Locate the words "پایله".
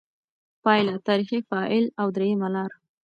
0.63-0.93